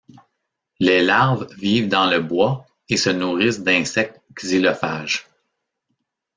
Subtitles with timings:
[0.79, 5.27] Les larves vivent dans le bois et se nourrissent d'insectes xylophages.